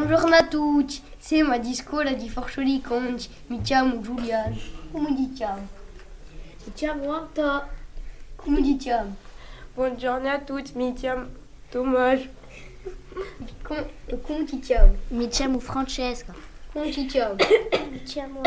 Bonjour 0.00 0.32
a 0.32 0.46
tutti, 0.46 0.98
siamo 1.18 1.52
a 1.52 1.62
scuola 1.74 2.14
di 2.14 2.30
Forcioli 2.30 2.80
Conci, 2.80 3.28
mi 3.48 3.60
chiamo 3.60 4.00
Giuliano. 4.00 4.56
Come 4.90 5.14
ti 5.14 5.30
chiami? 5.34 5.68
Mi 6.64 6.72
chiamo 6.72 7.12
Anto. 7.12 7.68
Come 8.34 8.62
ti 8.62 8.76
chiami? 8.78 9.14
Buongiorno 9.74 10.26
a 10.30 10.38
tutti, 10.38 10.72
mi 10.74 10.94
chiamo 10.94 11.26
Tommaso. 11.68 12.26
Come, 13.60 13.90
come 14.22 14.44
ti 14.44 14.58
chiami? 14.58 14.96
Mi 15.08 15.28
chiamo 15.28 15.58
Francesca. 15.58 16.34
Come 16.72 16.88
ti 16.88 17.04
chiami? 17.04 17.36
Mi 17.90 18.02
chiamo. 18.02 18.40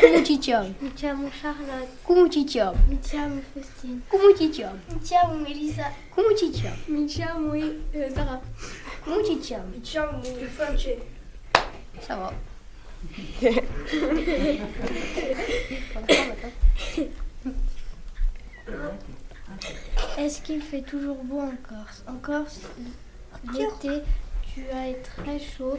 Come 0.00 0.22
ti 0.22 0.38
chiami? 0.38 0.74
Mi 0.78 0.92
chiamo 0.92 1.28
Charlotte. 1.40 1.96
Come 2.02 2.28
ti 2.28 2.44
chiami? 2.44 2.78
Mi 2.86 2.98
chiamo 3.00 3.40
Faustine. 3.52 4.02
Come 4.06 4.32
ti 4.32 4.48
chiami? 4.50 4.78
Mi 4.92 5.00
chiamo 5.00 5.44
Elisa. 5.44 5.92
Come 6.10 6.34
ti 6.34 6.50
chiami? 6.50 6.78
Mi 6.86 7.04
chiamo 7.06 7.52
euh, 7.52 8.12
Come 9.08 9.22
ti 9.22 9.38
chiami? 9.38 9.80
Chiamo 9.80 10.22
Francesca. 10.22 11.02
Ça 12.00 12.16
va. 12.16 12.32
Est-ce 20.18 20.42
qu'il 20.42 20.60
fait 20.60 20.82
toujours 20.82 21.22
beau 21.24 21.40
en 21.40 21.54
Corse? 21.66 22.02
En 22.06 22.16
Corse, 22.16 22.60
l'été, 23.52 24.02
tu 24.52 24.62
as 24.70 24.92
très 25.02 25.38
chaud. 25.38 25.78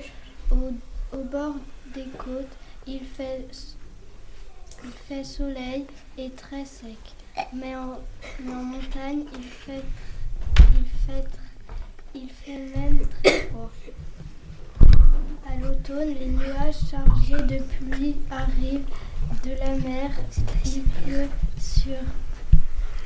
Au, 0.52 0.74
au 1.16 1.24
bord 1.24 1.56
des 1.94 2.06
côtes, 2.18 2.56
il 2.88 3.02
fait, 3.06 3.46
il 4.84 4.92
fait 5.08 5.24
soleil 5.24 5.86
et 6.18 6.32
très 6.32 6.66
sec. 6.66 6.98
Mais 7.54 7.76
en, 7.76 8.00
mais 8.40 8.52
en 8.54 8.64
montagne, 8.64 9.26
il 9.38 9.44
fait, 9.44 9.84
il, 10.58 10.86
fait, 11.06 11.22
tr- 11.22 11.49
il 12.16 12.30
fait 12.30 12.58
même 12.76 13.00
très 13.24 13.40
froid. 13.48 13.72
À 15.48 15.56
l'automne, 15.62 16.14
les 16.20 16.28
nuages 16.28 16.76
chargés 16.92 17.44
de 17.44 17.60
pluie 17.64 18.16
arrivent 18.30 18.86
de 19.44 19.52
la 19.60 19.76
mer. 19.78 20.12
Il 20.66 20.84
pleut 20.84 21.28
sur, 21.60 21.98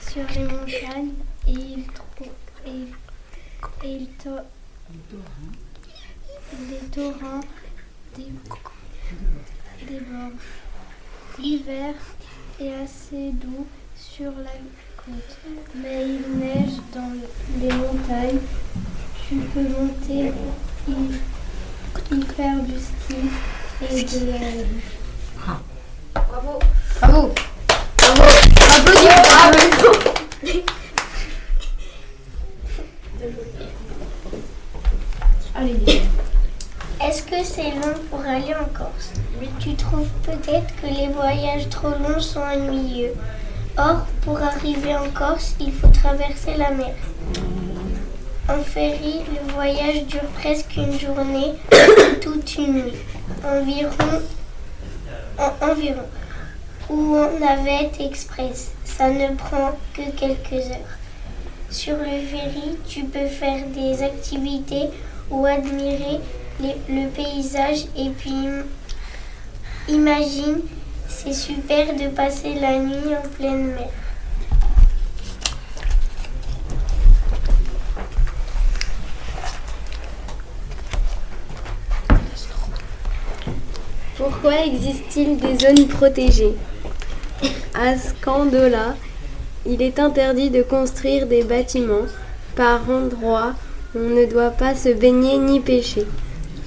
sur 0.01 0.23
les 0.35 0.43
montagnes 0.43 1.13
et 1.47 1.51
il, 1.51 1.85
et, 2.65 3.87
et 3.87 3.95
il 3.95 4.07
to- 4.09 4.29
les 6.69 6.87
torrents 6.91 7.41
dé- 8.15 8.25
débordent. 9.87 10.33
L'hiver 11.39 11.95
est 12.59 12.73
assez 12.73 13.31
doux 13.31 13.65
sur 13.97 14.31
la 14.31 14.51
côte, 14.97 15.37
mais 15.75 16.05
il 16.07 16.37
neige 16.37 16.77
dans 16.93 17.11
les 17.59 17.73
montagnes. 17.73 18.39
Tu 19.33 19.39
peux 19.39 19.61
monter 19.61 20.31
y, 20.87 20.91
y 20.91 22.21
faire 22.35 22.59
du 22.61 22.75
ski 22.77 23.15
et 23.81 24.03
de 24.03 24.19
la 24.29 24.37
luge. 24.37 24.93
Bravo. 26.13 26.59
Bravo. 27.01 27.33
Bravo. 27.97 28.25
Applaudissements. 28.75 29.51
Allez. 35.55 36.03
Est-ce 37.01 37.23
que 37.23 37.43
c'est 37.43 37.71
long 37.71 37.95
pour 38.11 38.19
aller 38.19 38.53
en 38.53 38.65
Corse? 38.65 39.13
Tu 39.59 39.73
trouves 39.73 40.09
peut-être 40.21 40.75
que 40.79 40.85
les 40.85 41.07
voyages 41.07 41.69
trop 41.69 41.89
longs 41.89 42.19
sont 42.19 42.41
ennuyeux. 42.41 43.15
Or, 43.77 44.05
pour 44.21 44.39
arriver 44.39 44.95
en 44.95 45.09
Corse, 45.09 45.55
il 45.59 45.73
faut 45.73 45.87
traverser 45.87 46.55
la 46.55 46.69
mer. 46.69 46.93
En 48.53 48.61
ferry, 48.61 49.21
le 49.33 49.51
voyage 49.53 50.03
dure 50.05 50.29
presque 50.39 50.75
une 50.77 50.99
journée 50.99 51.53
toute 52.21 52.55
une 52.57 52.73
nuit. 52.73 52.93
Environ, 53.43 54.21
en- 55.39 55.71
environ. 55.71 56.03
Ou 56.89 57.15
en 57.15 57.39
navette 57.39 57.99
express. 57.99 58.71
Ça 58.85 59.09
ne 59.09 59.33
prend 59.35 59.71
que 59.95 60.11
quelques 60.11 60.67
heures. 60.67 60.93
Sur 61.71 61.95
le 61.97 62.19
ferry, 62.27 62.77
tu 62.87 63.05
peux 63.05 63.25
faire 63.27 63.65
des 63.67 64.03
activités 64.03 64.89
ou 65.31 65.45
admirer 65.45 66.19
le 66.61 67.07
paysage 67.09 67.85
et 67.97 68.09
puis 68.09 68.45
imagine, 69.87 70.59
c'est 71.07 71.33
super 71.33 71.95
de 71.95 72.09
passer 72.09 72.53
la 72.55 72.77
nuit 72.77 73.15
en 73.15 73.27
pleine 73.29 73.67
mer. 73.73 73.89
Pourquoi 84.23 84.65
existe-t-il 84.65 85.35
des 85.35 85.59
zones 85.59 85.85
protégées? 85.85 86.53
À 87.73 87.97
Scandola, 87.97 88.95
il 89.65 89.81
est 89.81 89.99
interdit 89.99 90.49
de 90.49 90.61
construire 90.61 91.27
des 91.27 91.43
bâtiments. 91.43 92.07
Par 92.55 92.89
endroits, 92.89 93.51
on 93.93 93.99
ne 93.99 94.25
doit 94.25 94.51
pas 94.51 94.75
se 94.75 94.87
baigner 94.87 95.37
ni 95.39 95.59
pêcher. 95.59 96.05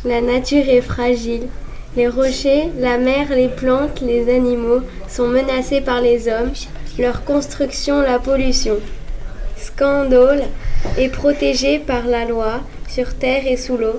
La 0.05 0.21
nature 0.21 0.69
est 0.69 0.83
fragile. 0.83 1.49
Les 1.97 2.09
rochers, 2.09 2.69
la 2.79 2.99
mer, 2.99 3.29
les 3.31 3.49
plantes, 3.49 4.03
les 4.03 4.29
animaux 4.29 4.83
sont 5.09 5.29
menacés 5.29 5.81
par 5.81 6.03
les 6.03 6.29
hommes, 6.29 6.53
leur 6.99 7.25
construction, 7.25 8.03
la 8.03 8.19
pollution. 8.19 8.77
Scandole 9.57 10.43
est 10.99 11.09
protégé 11.09 11.79
par 11.79 12.07
la 12.07 12.27
loi 12.27 12.61
sur 12.87 13.15
terre 13.15 13.47
et 13.47 13.57
sous 13.57 13.79
l'eau. 13.79 13.99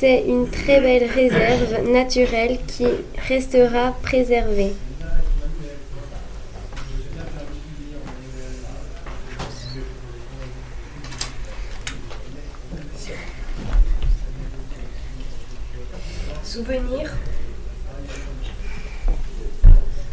C'est 0.00 0.24
une 0.26 0.48
très 0.48 0.80
belle 0.80 1.10
réserve 1.10 1.90
naturelle 1.90 2.58
qui 2.66 2.86
restera 3.28 3.94
préservée. 4.02 4.72
Souvenir. 16.42 17.12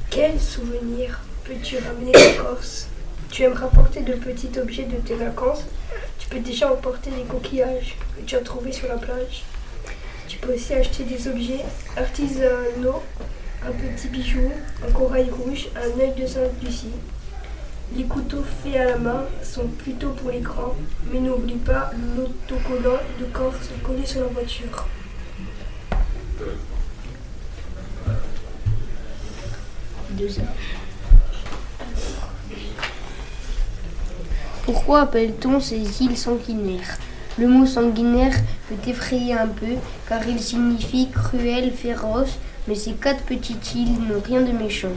Quel 0.10 0.38
souvenir 0.38 1.22
peux-tu 1.46 1.78
ramener 1.78 2.12
en 2.14 2.44
Corse? 2.44 2.90
Tu 3.32 3.44
aimes 3.44 3.54
rapporter 3.54 4.02
de 4.02 4.16
petits 4.16 4.52
objets 4.60 4.84
de 4.84 4.98
tes 4.98 5.16
vacances? 5.16 5.64
Tu 6.20 6.28
peux 6.28 6.40
déjà 6.40 6.74
emporter 6.74 7.10
les 7.12 7.24
coquillages 7.24 7.96
que 8.18 8.24
tu 8.24 8.36
as 8.36 8.42
trouvés 8.42 8.74
sur 8.74 8.90
la 8.90 8.98
plage? 8.98 9.46
Tu 10.28 10.38
peux 10.40 10.54
aussi 10.54 10.74
acheter 10.74 11.04
des 11.04 11.28
objets 11.28 11.64
artisanaux, 11.96 13.02
un 13.66 13.72
petit 13.72 14.10
bijou, 14.10 14.52
un 14.86 14.92
corail 14.92 15.30
rouge, 15.30 15.70
un 15.76 16.00
œil 16.00 16.14
de 16.20 16.28
Sainte-Lucie. 16.28 16.92
Les 17.96 18.04
couteaux 18.04 18.44
faits 18.44 18.76
à 18.76 18.84
la 18.84 18.98
main 18.98 19.24
sont 19.42 19.68
plutôt 19.68 20.10
pour 20.10 20.32
les 20.32 20.42
grands, 20.42 20.76
mais 21.12 21.22
n'oublie 21.22 21.56
pas 21.56 21.92
l'autocollant 22.16 23.00
de 23.20 23.26
Corse 23.26 23.70
collé 23.84 24.06
sur 24.06 24.22
la 24.22 24.28
voiture. 24.28 24.86
Deux 30.10 30.40
heures. 30.40 30.46
Pourquoi 34.66 35.02
appelle-t-on 35.02 35.62
ces 35.62 36.04
îles 36.04 36.18
sanguinaires? 36.18 36.98
Le 37.40 37.48
mot 37.48 37.68
sanguinaire 37.68 38.34
peut 38.68 38.90
effrayer 38.90 39.34
un 39.34 39.48
peu 39.48 39.76
car 40.10 40.28
il 40.28 40.40
signifie 40.40 41.10
cruel, 41.10 41.72
féroce, 41.72 42.40
mais 42.68 42.74
ces 42.74 42.94
quatre 42.94 43.24
petites 43.24 43.76
îles 43.76 44.00
n'ont 44.10 44.22
rien 44.26 44.42
de 44.42 44.52
méchant. 44.52 44.96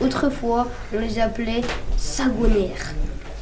Autrefois, 0.00 0.68
on 0.92 0.98
les 0.98 1.20
appelait 1.20 1.60
sagonaires 1.96 2.94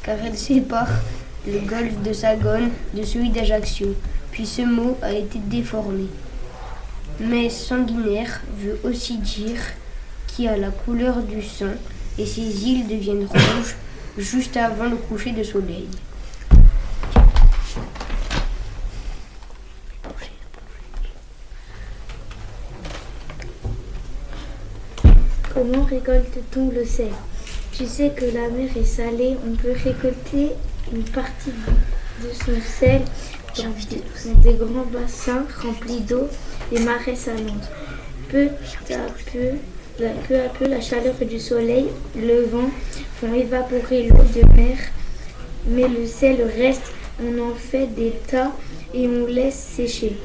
car 0.03 0.16
elles 0.22 0.37
séparent 0.37 1.00
le 1.47 1.60
golfe 1.60 2.03
de 2.03 2.12
Sagone 2.12 2.71
de 2.92 3.03
celui 3.04 3.31
d'Ajaccio. 3.31 3.94
Puis 4.31 4.44
ce 4.44 4.62
mot 4.62 4.98
a 5.00 5.12
été 5.12 5.38
déformé. 5.38 6.07
Mais 7.21 7.48
sanguinaire 7.48 8.42
veut 8.59 8.78
aussi 8.84 9.16
dire 9.16 9.60
qui 10.27 10.47
a 10.47 10.59
la 10.59 10.68
couleur 10.68 11.22
du 11.22 11.42
sang 11.42 11.72
et 12.18 12.27
ces 12.27 12.66
îles 12.66 12.86
deviennent 12.86 13.27
rouges 13.27 13.77
juste 14.18 14.57
avant 14.59 14.91
le 14.91 14.97
coucher 14.97 15.33
de 15.33 15.42
soleil. 15.42 15.89
Comment 25.71 25.84
récolte-t-on 25.84 26.71
le 26.71 26.84
sel 26.84 27.13
Tu 27.72 27.87
sais 27.87 28.11
que 28.11 28.25
la 28.25 28.49
mer 28.49 28.77
est 28.77 28.84
salée, 28.84 29.37
on 29.47 29.55
peut 29.55 29.72
récolter 29.84 30.49
une 30.93 31.05
partie 31.05 31.53
de 32.25 32.28
son 32.33 32.61
sel 32.61 33.03
dans 33.57 34.41
des, 34.43 34.55
grands 34.55 34.87
bassins 34.87 35.45
remplis 35.63 36.01
d'eau 36.01 36.28
et 36.72 36.81
marais 36.81 37.15
salantes. 37.15 37.71
Peu 38.31 38.49
à 38.91 39.31
peu, 39.33 39.51
la, 40.01 40.11
peu 40.11 40.41
à 40.41 40.49
peu, 40.49 40.67
la 40.67 40.81
chaleur 40.81 41.15
du 41.15 41.39
soleil, 41.39 41.87
le 42.17 42.47
vent 42.47 42.71
font 43.21 43.33
évaporer 43.33 44.09
l'eau 44.09 44.25
de 44.34 44.61
mer, 44.61 44.77
mais 45.69 45.87
le 45.87 46.05
sel 46.07 46.43
reste. 46.57 46.93
On 47.22 47.51
en 47.51 47.55
fait 47.55 47.87
des 47.87 48.15
tas 48.27 48.51
et 48.93 49.07
on 49.07 49.27
laisse 49.27 49.55
sécher. 49.77 50.17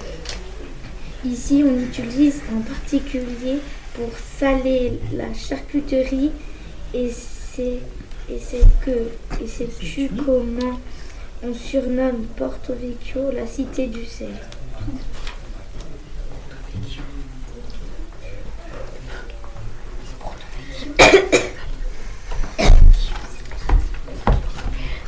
Ici, 1.24 1.64
on 1.64 1.80
utilise 1.80 2.42
en 2.56 2.62
particulier 2.62 3.60
pour 3.96 4.10
saler 4.40 5.00
la 5.14 5.34
charcuterie 5.34 6.32
et 6.94 7.10
c'est 7.10 7.80
et 8.30 8.40
c'est 8.40 8.66
que 8.84 9.10
et 9.42 9.48
sais-tu 9.48 10.10
comment 10.26 10.80
on 11.44 11.54
surnomme 11.54 12.26
Porto 12.36 12.74
Vecchio 12.74 13.32
la 13.32 13.48
cité 13.48 13.88
du 13.88 14.04
sel. 14.06 14.34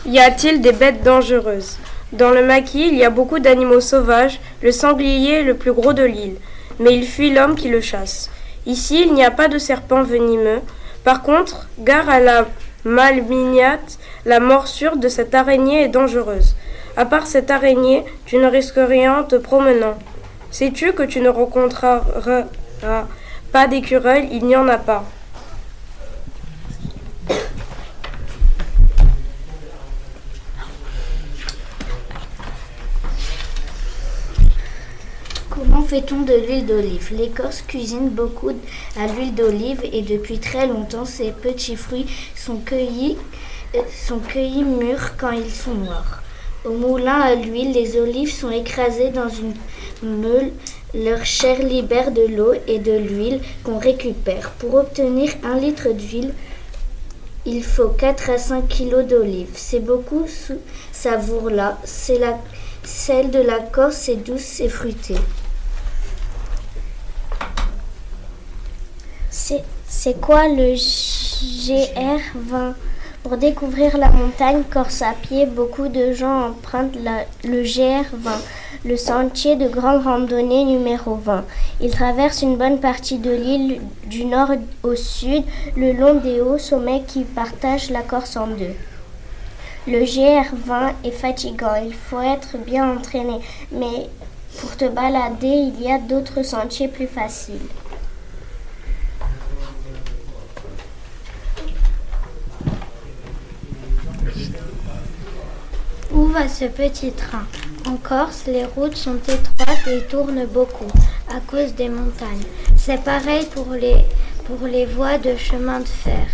Y 0.06 0.20
a-t-il 0.20 0.62
des 0.62 0.72
bêtes 0.72 1.04
dangereuses? 1.04 1.78
Dans 2.14 2.32
le 2.32 2.42
maquis, 2.46 2.88
il 2.88 2.96
y 2.96 3.04
a 3.04 3.10
beaucoup 3.10 3.40
d'animaux 3.40 3.82
sauvages. 3.82 4.40
Le 4.62 4.72
sanglier 4.72 5.42
est 5.42 5.44
le 5.44 5.58
plus 5.58 5.74
gros 5.74 5.92
de 5.92 6.04
l'île, 6.04 6.38
mais 6.80 6.96
il 6.96 7.06
fuit 7.06 7.34
l'homme 7.34 7.56
qui 7.56 7.68
le 7.68 7.82
chasse. 7.82 8.30
Ici, 8.68 9.02
il 9.02 9.14
n'y 9.14 9.24
a 9.24 9.32
pas 9.32 9.48
de 9.48 9.58
serpents 9.58 10.04
venimeux. 10.04 10.60
Par 11.06 11.22
contre, 11.24 11.70
gare 11.80 12.10
à 12.10 12.20
la 12.20 12.46
malmignate, 12.84 13.98
la 14.26 14.42
morsure 14.42 14.98
de 14.98 15.08
cette 15.08 15.34
araignée 15.34 15.84
est 15.84 15.88
dangereuse. 15.88 16.58
À 16.98 17.06
part 17.06 17.28
cette 17.28 17.50
araignée, 17.50 18.04
tu 18.26 18.38
ne 18.38 18.46
risques 18.46 18.76
rien 18.76 19.20
en 19.20 19.24
te 19.24 19.38
promenant. 19.38 19.98
Sais-tu 20.52 20.92
que 20.92 21.04
tu 21.04 21.22
ne 21.22 21.30
rencontreras 21.30 22.02
pas 23.54 23.68
d'écureuil 23.68 24.28
Il 24.34 24.46
n'y 24.46 24.58
en 24.58 24.68
a 24.68 24.78
pas. 24.78 25.06
Comment 35.50 35.77
fait-on 35.88 36.24
de 36.24 36.34
l'huile 36.34 36.66
d'olive? 36.66 37.14
Les 37.18 37.30
Corses 37.30 37.62
cuisinent 37.62 38.10
beaucoup 38.10 38.52
à 39.00 39.08
l'huile 39.08 39.34
d'olive 39.34 39.82
et 39.94 40.02
depuis 40.02 40.38
très 40.38 40.68
longtemps 40.68 41.06
ces 41.06 41.32
petits 41.32 41.78
fruits 41.78 42.08
sont 42.36 42.58
cueillis, 42.58 43.18
euh, 43.74 43.80
sont 44.06 44.20
cueillis 44.20 44.66
mûrs 44.66 45.16
quand 45.18 45.32
ils 45.32 45.50
sont 45.50 45.76
noirs. 45.76 46.22
Au 46.66 46.72
moulin 46.72 47.22
à 47.22 47.36
l'huile, 47.36 47.72
les 47.72 47.98
olives 47.98 48.34
sont 48.34 48.52
écrasées 48.52 49.12
dans 49.12 49.30
une 49.30 49.54
meule. 50.04 50.52
Leur 50.94 51.26
chair 51.26 51.60
libère 51.60 52.12
de 52.12 52.28
l'eau 52.36 52.54
et 52.68 52.80
de 52.80 52.98
l'huile 52.98 53.40
qu'on 53.64 53.80
récupère. 53.80 54.52
Pour 54.60 54.76
obtenir 54.76 55.32
un 55.44 55.58
litre 55.58 55.94
d'huile, 55.94 56.34
il 57.46 57.64
faut 57.64 57.88
4 57.88 58.32
à 58.32 58.38
5 58.38 58.68
kilos 58.68 59.06
d'olives. 59.06 59.54
C'est 59.54 59.80
beaucoup 59.80 60.28
sous 60.28 60.60
savour-là. 60.92 61.78
C'est 61.86 62.20
la 62.20 62.38
celle 62.84 63.32
de 63.32 63.40
la 63.40 63.60
Corse, 63.60 63.96
c'est 63.98 64.16
douce 64.16 64.60
et 64.60 64.70
fruitée. 64.70 65.16
C'est 69.88 70.20
quoi 70.20 70.50
le 70.50 70.74
GR20 70.74 72.74
Pour 73.24 73.38
découvrir 73.38 73.98
la 73.98 74.10
montagne 74.10 74.64
corse 74.70 75.02
à 75.02 75.14
pied, 75.14 75.46
beaucoup 75.46 75.88
de 75.88 76.12
gens 76.12 76.48
empruntent 76.48 76.98
le 77.46 77.64
GR20, 77.64 78.42
le 78.84 78.98
sentier 78.98 79.56
de 79.56 79.70
grande 79.70 80.04
randonnée 80.04 80.66
numéro 80.66 81.16
20. 81.16 81.46
Il 81.80 81.92
traverse 81.92 82.42
une 82.42 82.58
bonne 82.58 82.82
partie 82.82 83.20
de 83.20 83.32
l'île 83.32 83.80
du 84.08 84.26
nord 84.26 84.50
au 84.84 84.96
sud, 84.96 85.46
le 85.78 85.94
long 85.94 86.16
des 86.16 86.42
hauts 86.42 86.58
sommets 86.58 87.04
qui 87.08 87.24
partagent 87.24 87.90
la 87.90 88.02
Corse 88.02 88.36
en 88.36 88.48
deux. 88.48 88.76
Le 89.88 90.00
GR20 90.00 90.92
est 91.06 91.12
fatigant, 91.12 91.76
il 91.86 91.94
faut 91.94 92.20
être 92.20 92.58
bien 92.58 92.98
entraîné, 92.98 93.40
mais 93.72 94.10
pour 94.60 94.76
te 94.76 94.90
balader, 94.90 95.72
il 95.72 95.82
y 95.82 95.90
a 95.90 96.00
d'autres 96.00 96.44
sentiers 96.44 96.90
plus 96.90 97.08
faciles. 97.08 97.56
Où 106.18 106.26
va 106.26 106.48
ce 106.48 106.66
petit 106.66 107.12
train? 107.12 107.46
En 107.86 107.96
Corse, 107.96 108.46
les 108.48 108.66
routes 108.66 108.96
sont 108.96 109.18
étroites 109.18 109.88
et 109.88 110.02
tournent 110.10 110.48
beaucoup 110.48 110.92
à 111.30 111.40
cause 111.40 111.76
des 111.76 111.90
montagnes. 111.90 112.48
C'est 112.76 113.04
pareil 113.04 113.46
pour 113.54 113.72
les, 113.74 113.98
pour 114.46 114.66
les 114.68 114.88
voies 114.88 115.20
de 115.20 115.36
chemin 115.36 115.80
de 115.80 115.88
fer. 115.88 116.26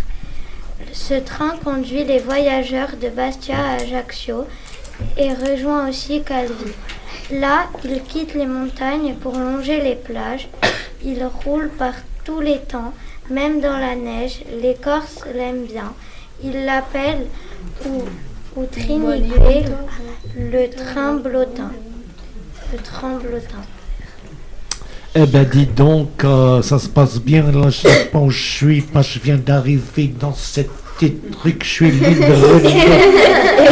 Ce 0.93 1.15
train 1.15 1.57
conduit 1.65 2.05
les 2.05 2.19
voyageurs 2.19 2.95
de 2.95 3.09
Bastia 3.09 3.57
à 3.57 3.81
Ajaccio 3.81 4.45
et 5.17 5.33
rejoint 5.33 5.89
aussi 5.89 6.23
Calvi. 6.23 6.71
Là, 7.29 7.65
il 7.83 8.01
quitte 8.03 8.35
les 8.35 8.45
montagnes 8.47 9.15
pour 9.15 9.33
longer 9.33 9.81
les 9.81 9.95
plages. 9.95 10.47
Il 11.03 11.29
roule 11.43 11.69
par 11.77 11.95
tous 12.23 12.39
les 12.39 12.59
temps, 12.59 12.93
même 13.29 13.59
dans 13.59 13.77
la 13.77 13.95
neige. 13.95 14.43
Les 14.61 14.75
Corses 14.75 15.25
l'aiment 15.35 15.65
bien. 15.65 15.93
Ils 16.41 16.63
l'appellent 16.63 17.27
ou, 17.85 18.03
ou 18.55 18.65
le 20.37 20.69
train 20.69 21.13
blottin. 21.15 21.71
Le 22.71 22.77
train 22.79 23.17
blottin. 23.17 23.63
Eh 25.15 25.25
ben 25.27 25.45
dis 25.45 25.67
donc, 25.67 26.23
euh, 26.23 26.61
ça 26.63 26.79
se 26.79 26.89
passe 26.89 27.19
bien 27.19 27.43
là, 27.51 27.69
je 27.69 27.87
sais 27.87 28.05
pas 28.05 28.17
où 28.19 28.31
je 28.31 28.43
suis, 28.43 28.81
pas 28.81 29.03
je 29.03 29.19
viens 29.19 29.37
d'arriver 29.37 30.11
dans 30.19 30.33
cette 30.33 30.71
petit 30.97 31.13
truc, 31.31 31.63
je 31.63 31.69
suis 31.69 31.91
libre. 31.91 32.25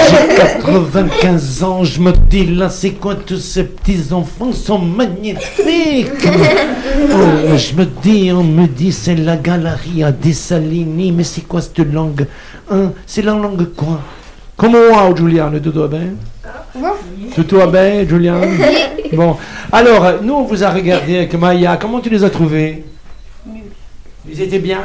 J'ai 0.10 0.36
95 0.36 1.63
ans, 1.63 1.83
je 1.83 2.00
me 2.00 2.12
dis 2.12 2.45
là, 2.45 2.69
c'est 2.69 2.92
quoi 2.92 3.16
tous 3.16 3.39
ces 3.39 3.63
petits 3.63 4.12
enfants 4.13 4.51
sont 4.54 4.80
magnifiques. 4.80 6.28
Oh, 6.28 7.57
je 7.57 7.75
me 7.75 7.86
dis, 8.04 8.31
on 8.31 8.44
me 8.44 8.68
dit 8.68 8.92
c'est 8.92 9.16
la 9.16 9.38
galerie 9.38 10.04
à 10.04 10.12
Dessalini, 10.12 11.12
mais 11.12 11.24
c'est 11.24 11.42
quoi 11.42 11.62
cette 11.62 11.80
langue 11.80 12.28
hein? 12.69 12.92
C'est 13.06 13.22
la 13.22 13.33
langue 13.33 13.74
quoi? 13.75 14.00
Comment 14.61 14.91
va 14.93 15.15
Giuliano, 15.15 15.59
tout 15.59 15.71
va 15.71 15.87
bien 15.87 16.13
Tout 17.35 17.57
va 17.57 17.65
bien, 17.65 18.07
Julien 18.07 18.41
Bon, 19.11 19.35
alors, 19.71 20.21
nous, 20.21 20.35
on 20.35 20.43
vous 20.43 20.63
a 20.63 20.69
regardé 20.69 21.17
avec 21.17 21.33
Maya. 21.33 21.77
Comment 21.81 21.99
tu 21.99 22.11
les 22.11 22.23
as 22.23 22.29
trouvés 22.29 22.83
Ils 24.29 24.39
étaient 24.39 24.59
bien 24.59 24.83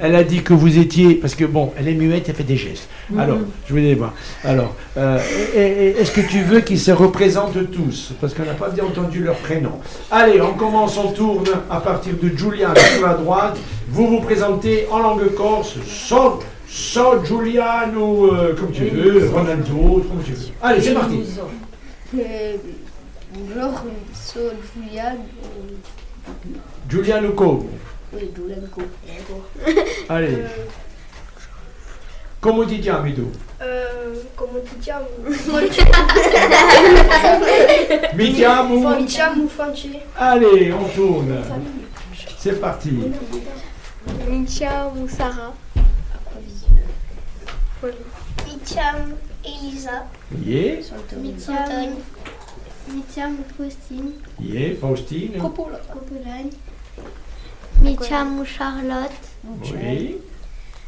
Elle 0.00 0.16
a 0.16 0.24
dit 0.24 0.42
que 0.42 0.54
vous 0.54 0.76
étiez. 0.76 1.14
Parce 1.14 1.36
que, 1.36 1.44
bon, 1.44 1.72
elle 1.78 1.86
est 1.86 1.94
muette, 1.94 2.28
elle 2.28 2.34
fait 2.34 2.42
des 2.42 2.56
gestes. 2.56 2.88
Alors, 3.16 3.38
je 3.68 3.72
voulais 3.72 3.94
voir. 3.94 4.12
Alors, 4.42 4.74
euh, 4.96 5.20
est-ce 5.54 6.10
que 6.10 6.22
tu 6.22 6.40
veux 6.40 6.62
qu'ils 6.62 6.80
se 6.80 6.90
représentent 6.90 7.70
tous? 7.70 8.12
Parce 8.20 8.34
qu'on 8.34 8.44
n'a 8.44 8.54
pas 8.54 8.70
bien 8.70 8.86
entendu 8.86 9.22
leur 9.22 9.36
prénom. 9.36 9.78
Allez, 10.10 10.40
on 10.40 10.54
commence, 10.54 10.98
on 10.98 11.12
tourne 11.12 11.46
à 11.70 11.78
partir 11.78 12.14
de 12.20 12.28
Giuliano 12.36 12.74
sur 12.74 13.06
la 13.06 13.14
droite. 13.14 13.56
Vous 13.88 14.08
vous 14.08 14.20
présentez 14.20 14.88
en 14.90 14.98
langue 14.98 15.32
corse, 15.36 15.76
sans, 15.86 16.40
sans 16.76 17.24
Giuliano, 17.24 18.34
euh, 18.34 18.54
comme 18.54 18.70
tu 18.70 18.84
veux, 18.84 19.30
Ronaldo, 19.30 20.04
comme 20.08 20.22
tu 20.22 20.32
veux. 20.32 20.48
Allez, 20.60 20.82
c'est 20.82 20.92
parti. 20.92 21.22
Euh, 22.14 22.56
Bonjour, 23.32 23.80
sono 24.12 24.50
Giulia. 24.74 25.16
Giuliano 26.86 27.30
Como. 27.34 27.66
Oui, 28.12 28.30
Giulianco. 28.34 28.82
Allez. 30.08 30.44
Come 32.40 32.66
ti 32.66 32.78
chiami 32.80 33.14
tu? 33.14 33.30
Euh, 33.60 34.14
comment 34.36 34.60
tu 34.62 34.78
chiami 34.78 35.06
Mi 38.14 38.32
chiamo? 38.34 38.86
Allez, 40.14 40.72
on 40.72 40.88
tourne. 40.94 41.42
C'est 42.38 42.60
parti. 42.60 43.12
Micham 44.28 45.02
ou 45.02 45.08
Sarah 45.08 45.52
Mitcham, 48.46 49.16
Elisa, 49.44 50.06
Yeah, 50.44 50.80
Mitcham, 51.20 51.96
Mitcham, 52.92 53.36
Faustine, 53.56 54.12
yeah, 54.40 54.74
Faustine. 54.80 55.38
Copolagne, 55.38 56.50
Mitcham, 57.80 58.44
Charlotte, 58.44 59.10
Oui. 59.72 60.16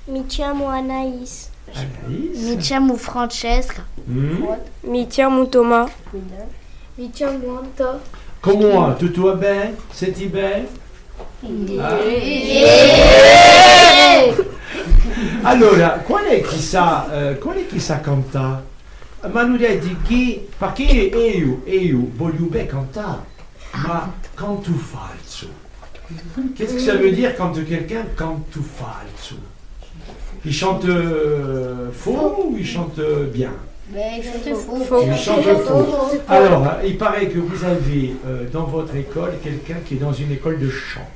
Mitcham, 0.09 0.63
Anaïs, 0.63 1.51
Anaïs. 1.75 2.39
Mitcham 2.49 2.91
ou 2.91 2.97
Francesca. 2.97 3.83
Hmm. 4.07 4.57
Mitiam 4.85 5.39
ou 5.39 5.47
Thomas 5.47 5.91
Micham 6.97 7.41
ou 7.45 7.59
Anto. 7.59 8.01
Comment 8.41 8.95
Tutto 8.95 9.23
va 9.23 9.35
bene? 9.35 9.75
Senti 9.93 10.27
bene? 10.27 10.67
Ah. 11.79 11.99
Allora, 15.43 15.91
qual 16.05 16.25
è 16.25 16.41
chi 16.43 16.61
sa, 16.61 17.31
eh, 17.31 17.39
qual 17.39 17.57
è 17.57 17.67
chi 17.67 17.81
sa 17.81 18.01
cantare? 18.01 18.77
Ma 19.33 19.43
nous 19.43 19.63
a 19.63 19.75
dit 19.75 20.03
che, 20.03 20.49
perché 20.57 20.83
io, 20.83 21.63
io 21.65 22.11
voglio 22.15 22.47
bene 22.47 22.67
cantare, 22.67 23.23
ma 23.87 24.13
canto 24.35 24.73
falso. 24.73 25.49
Qu'est-ce 26.55 26.75
que 26.75 26.81
ça 26.81 26.97
veut 26.97 27.11
dire 27.11 27.37
quand 27.37 27.53
quelqu'un 27.53 28.07
canto 28.17 28.63
falso 28.63 29.37
Il 30.45 30.55
chante 30.55 30.87
euh, 30.87 31.91
faux 31.91 32.37
ou 32.39 32.57
il 32.57 32.65
chante 32.65 33.01
bien? 33.33 33.53
Mais 33.93 34.23
je 34.23 34.55
faux. 34.55 34.85
Faux. 34.85 35.03
Il 35.05 35.17
chante 35.17 35.45
faux. 35.65 35.87
Alors, 36.29 36.79
il 36.85 36.97
paraît 36.97 37.27
que 37.27 37.39
vous 37.39 37.65
avez 37.65 38.15
euh, 38.27 38.45
dans 38.51 38.65
votre 38.65 38.95
école 38.95 39.33
quelqu'un 39.43 39.77
qui 39.85 39.95
est 39.95 39.99
dans 39.99 40.13
une 40.13 40.33
école 40.33 40.59
de 40.59 40.71
chant. 40.71 41.09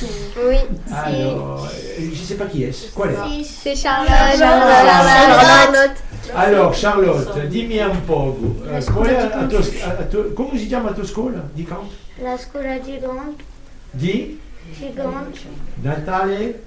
Oui, 0.00 0.58
Alors, 0.92 1.64
euh, 1.64 1.68
je 1.98 2.10
ne 2.10 2.14
sais 2.14 2.34
pas 2.34 2.44
qui 2.46 2.64
est-ce. 2.64 2.92
Quoi 2.92 3.08
est 3.10 3.44
c'est 3.44 3.74
Charlotte. 3.74 4.10
Charlotte. 4.38 5.96
Alors, 6.34 6.74
Charlotte, 6.74 7.46
dimmi 7.48 7.78
un 7.80 7.96
poco, 8.04 8.56
eh, 8.70 8.84
qual 8.84 9.06
è 9.06 9.14
a 9.32 9.46
tua 9.46 9.62
sc- 9.62 9.82
a- 9.82 9.96
a 9.98 10.02
tua- 10.04 10.32
come 10.34 10.58
si 10.58 10.66
chiama 10.66 10.88
la 10.90 10.94
tua 10.94 11.04
scuola? 11.06 11.42
Di 11.52 11.64
canto? 11.64 11.94
La 12.18 12.36
scuola 12.36 12.80
gigante, 12.80 13.44
Di 13.90 14.38
gigante, 14.76 15.38
Natale? 15.76 16.62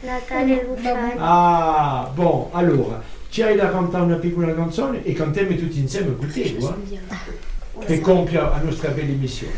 Natale 0.00 0.64
Luciani. 0.66 1.12
Ah, 1.16 2.10
bon, 2.12 2.48
allora, 2.52 3.00
ci 3.30 3.42
hai 3.42 3.56
da 3.56 3.70
cantare 3.70 4.04
una 4.04 4.16
piccola 4.16 4.54
canzone 4.54 5.02
e 5.04 5.12
cantiamo 5.14 5.54
tutti 5.54 5.78
insieme 5.78 6.16
con 6.16 6.30
te, 6.30 6.42
eh? 6.42 6.74
che 7.86 8.00
compia 8.00 8.48
la 8.48 8.60
nostra 8.62 8.90
bella 8.90 9.14
missione. 9.14 9.52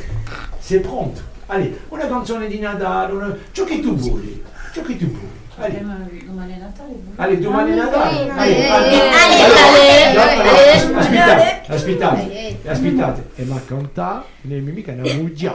Sei 0.59 0.79
pronto? 0.81 1.21
Allez, 1.53 1.73
una 1.89 2.07
canzone 2.07 2.47
di 2.47 2.61
Natale, 2.61 3.13
una- 3.13 3.37
ciò 3.51 3.65
che 3.65 3.81
tu 3.81 3.97
vuoi, 3.97 4.41
ciò 4.73 4.83
che 4.83 4.97
tu 4.97 5.07
vuoi. 5.07 5.29
Allez, 5.57 5.81
Domani 6.25 6.53
è 6.55 6.59
Natale. 6.59 6.95
allez 7.17 7.39
domani 7.41 7.73
è 7.73 7.75
Natale. 7.75 8.31
Allez, 8.31 8.69
no, 10.91 10.99
aspettate, 10.99 11.73
aspettate, 11.73 12.31
Eh, 12.63 12.69
aspettate. 12.71 13.25
E 13.35 13.45
ma 13.45 13.61
cantare, 13.67 14.25
non 14.43 14.57
è 14.57 14.61
mica 14.61 14.93
una 14.93 15.13
mugia. 15.15 15.55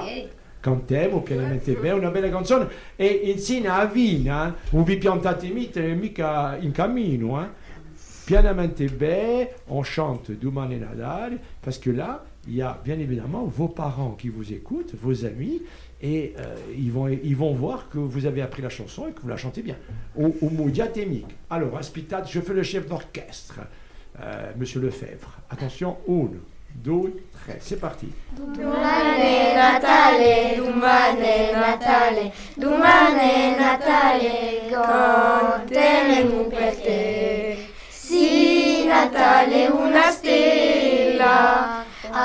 Cantiamo 0.59 1.21
pienamente 1.21 1.71
bene 1.73 1.93
una 1.93 2.09
bella 2.09 2.29
canzone 2.29 2.67
e 2.97 3.05
insieme 3.23 3.67
a 3.69 3.85
Vina, 3.85 4.53
non 4.71 4.83
vi 4.83 4.97
piantate 4.97 5.47
mica, 5.47 5.79
mica 5.81 6.57
in 6.59 6.71
cammino, 6.71 7.39
hein? 7.39 7.49
pianamente 8.25 8.85
bene, 8.87 9.49
on 9.67 9.83
chante 9.83 10.37
Domani 10.37 10.77
Nadal, 10.77 11.39
parce 11.61 11.79
que 11.79 11.91
là, 11.93 12.19
il 12.47 12.55
y 12.55 12.61
a 12.61 12.79
bien 12.83 12.99
évidemment 12.99 13.45
vos 13.45 13.67
parents 13.67 14.11
qui 14.11 14.29
vous 14.29 14.53
écoutent, 14.53 14.93
vos 15.01 15.25
amis, 15.25 15.61
et 16.01 16.33
euh, 16.39 16.55
ils, 16.77 16.91
vont, 16.91 17.07
ils 17.07 17.35
vont 17.35 17.53
voir 17.53 17.89
que 17.89 17.97
vous 17.97 18.25
avez 18.25 18.41
appris 18.41 18.61
la 18.61 18.69
chanson 18.69 19.07
et 19.07 19.11
que 19.11 19.21
vous 19.21 19.29
la 19.29 19.37
chantez 19.37 19.61
bien. 19.61 19.77
Au, 20.15 20.33
au 20.41 20.69
diathémique. 20.69 21.35
Alors, 21.49 21.77
aspitate, 21.77 22.29
je 22.29 22.39
fais 22.41 22.53
le 22.53 22.63
chef 22.63 22.87
d'orchestre, 22.87 23.59
euh, 24.21 24.51
Monsieur 24.57 24.81
Lefebvre. 24.81 25.31
Attention, 25.49 25.97
une, 26.07 26.39
deux, 26.83 27.23
trois, 27.31 27.55
c'est 27.59 27.79
parti. 27.79 28.07
Domani 28.35 29.53
Natale, 29.55 30.57
domani 30.57 31.53
Natale, 31.53 32.31
domani 32.57 33.55
Natale, 33.57 34.55
te. 36.83 37.57
Sì, 37.89 38.85
Natale, 38.85 39.67
una 39.67 40.11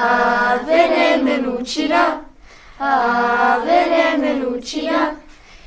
a 0.02 0.60
venerne 0.64 1.36
lucida, 1.38 2.24
a 2.78 3.60
venerne 3.62 4.34
lucida. 4.34 5.14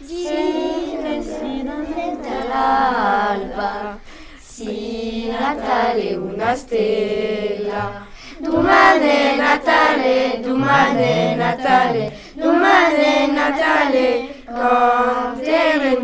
Sì, 0.04 0.98
Natale, 1.02 2.44
l'alba, 2.50 4.00
sì, 4.40 5.30
Natale, 5.30 6.16
una 6.16 6.56
stella. 6.56 8.06
Domani 8.40 9.08
è 9.08 9.36
Natale, 9.38 10.40
domani 10.42 11.02
è 11.02 11.36
Natale, 11.36 12.12
domani 12.34 13.04
è 13.04 13.28
Natale, 13.28 14.44
canteremo 14.46 16.03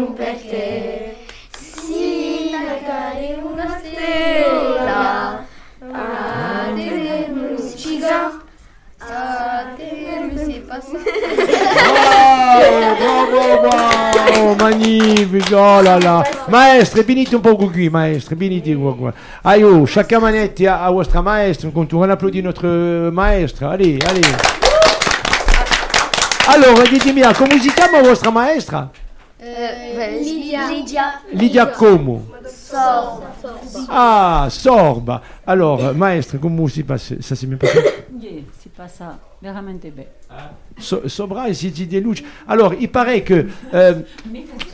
oh 15.54 15.82
là 15.82 16.00
là. 16.00 16.24
Maestre, 16.50 17.04
venite 17.04 17.34
un 17.36 17.40
poco 17.40 17.68
qui, 17.68 17.90
maestre, 17.90 18.36
venite 18.36 18.76
qua. 18.76 19.14
Aio, 19.44 19.86
chacun 19.86 20.20
manette 20.20 20.62
à, 20.66 20.86
à 20.86 20.92
vostra 20.92 21.22
maestre, 21.22 21.68
quand 21.74 21.94
on 21.94 22.10
applaudit 22.10 22.44
notre 22.44 23.10
maestre. 23.12 23.64
Allez, 23.64 24.00
allez. 24.08 24.22
Alors, 26.48 26.84
dites-moi, 26.90 27.34
come 27.34 27.60
si 27.60 27.70
chiama 27.70 28.02
vostra 28.02 28.32
maestra? 28.32 28.90
Lydia. 29.42 30.70
Lydia. 30.70 31.04
Lidia 31.34 31.66
Como. 31.68 32.22
Sors. 32.46 33.22
Ah, 33.90 34.48
Sorba. 34.50 35.22
Alors, 35.48 35.94
maestre, 35.96 36.38
come 36.38 36.68
si 36.70 36.84
passe? 36.84 37.14
Ça 37.22 37.36
s'est 37.36 37.48
bien 37.48 37.58
passé? 37.58 37.80
Yeah, 38.20 38.42
c'est 38.60 38.72
pas 38.74 38.88
ça. 38.88 39.18
So- 40.78 41.08
Sobra 41.08 41.50
et 41.50 41.54
City 41.54 41.88
des. 41.88 42.04
Alors, 42.48 42.74
il 42.74 42.90
paraît 42.90 43.24
que 43.24 43.48
euh, 43.74 44.02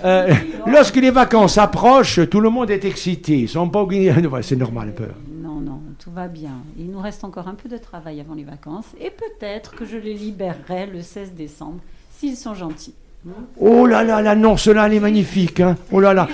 euh, 0.04 0.34
lorsque 0.66 0.96
les 0.96 1.12
vacances 1.12 1.58
approchent, 1.60 2.28
tout 2.30 2.40
le 2.40 2.50
monde 2.50 2.72
est 2.72 2.84
excité. 2.86 3.38
Ils 3.42 3.50
sont 3.50 3.70
pas 3.70 3.82
obligés- 3.84 4.12
Ouais, 4.28 4.42
C'est 4.44 4.56
normal 4.56 4.90
un 4.90 4.92
peu. 4.94 5.08
Non, 5.32 5.60
non, 5.60 5.80
tout 6.00 6.12
va 6.12 6.28
bien. 6.28 6.56
Il 6.80 6.90
nous 6.90 7.00
reste 7.00 7.24
encore 7.24 7.48
un 7.48 7.54
peu 7.56 7.70
de 7.70 7.78
travail 7.78 8.20
avant 8.20 8.34
les 8.34 8.44
vacances 8.44 8.86
et 9.00 9.12
peut-être 9.12 9.76
que 9.76 9.86
je 9.86 9.98
les 9.98 10.16
libérerai 10.16 10.88
le 10.88 11.02
16 11.04 11.34
décembre 11.34 11.80
s'ils 12.18 12.36
sont 12.38 12.56
gentils. 12.56 12.96
Oh 13.60 13.86
là 13.88 14.04
là, 14.04 14.22
l'annonce 14.22 14.68
là, 14.68 14.86
elle 14.88 14.94
est 14.96 15.00
magnifique. 15.00 15.60
hein. 15.60 15.76
Oh 15.92 16.00
là 16.00 16.14
là. 16.14 16.28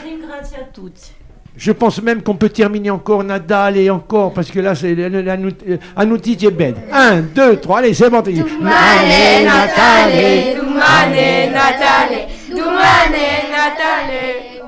Je 1.55 1.71
pense 1.71 2.01
même 2.01 2.23
qu'on 2.23 2.35
peut 2.35 2.49
terminer 2.49 2.89
encore 2.89 3.23
Nadal 3.23 3.77
et 3.77 3.89
encore, 3.89 4.33
parce 4.33 4.49
que 4.49 4.59
là, 4.59 4.73
c'est 4.73 4.95
nout- 4.95 5.63
euh, 5.67 5.77
un 5.95 6.09
outil 6.11 6.35
qui 6.37 6.45
est 6.47 6.51
bête. 6.51 6.77
Un, 6.91 7.21
deux, 7.21 7.57
trois, 7.57 7.79
allez, 7.79 7.93
c'est 7.93 8.09
bon. 8.09 8.21
Domani 8.21 9.11
è 9.11 9.43
Natale, 9.43 10.55
domani 10.55 11.17
è 11.17 11.49
Natale, 11.53 12.27
domani 12.49 13.17
è 13.17 13.49
Natale, 13.51 14.61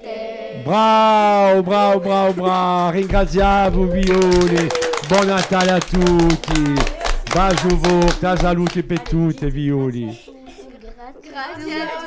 te. 0.00 0.62
Bravo, 0.64 1.62
bravo, 1.62 2.00
bravo, 2.00 2.32
bravo. 2.32 2.90
Ringraziamo 2.90 3.84
Violi. 3.86 4.68
Buon 5.08 5.26
Natale 5.26 5.70
a 5.72 5.78
tutti. 5.78 7.01
Bacio 7.34 7.78
forte, 7.82 8.26
a 8.26 8.36
salute 8.36 8.82
per 8.82 9.00
tutte, 9.00 9.48
Violi. 9.48 10.14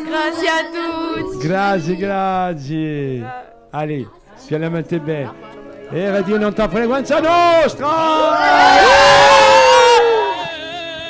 Grazie 0.05 0.49
à 0.49 0.63
tous. 0.71 1.39
Grazie, 1.39 1.95
grazie. 1.95 3.25
Allez, 3.71 4.05
pianamente 4.45 4.99
bene. 4.99 5.33
E 5.89 6.11
radio 6.11 6.37
non 6.37 6.53
frequenza 6.53 7.19
nostra! 7.19 9.34